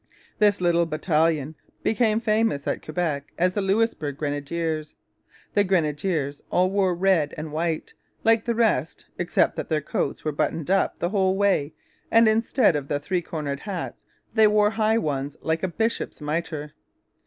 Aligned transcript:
This 0.39 0.59
little 0.61 0.87
battalion 0.87 1.53
became 1.83 2.19
famous 2.19 2.65
at 2.67 2.81
Quebec 2.83 3.25
as 3.37 3.53
the 3.53 3.61
'Louisbourg 3.61 4.17
Grenadiers.' 4.17 4.95
The 5.53 5.63
grenadiers 5.63 6.41
all 6.49 6.71
wore 6.71 6.95
red 6.95 7.35
and 7.37 7.51
white, 7.51 7.93
like 8.23 8.45
the 8.45 8.55
rest, 8.55 9.05
except 9.19 9.55
that 9.57 9.69
their 9.69 9.79
coats 9.79 10.25
were 10.25 10.31
buttoned 10.31 10.71
up 10.71 10.97
the 10.97 11.09
whole 11.09 11.35
way, 11.37 11.73
and 12.09 12.27
instead 12.27 12.75
of 12.75 12.87
the 12.87 12.99
three 12.99 13.21
cornered 13.21 13.59
hats 13.59 14.01
they 14.33 14.47
wore 14.47 14.71
high 14.71 14.97
ones 14.97 15.37
like 15.43 15.61
a 15.61 15.67
bishop's 15.67 16.19
mitre. 16.19 16.71